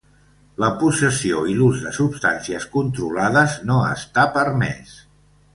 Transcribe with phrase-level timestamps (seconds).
[0.61, 4.99] La possessió i l'ús de substàncies controlades no està permès.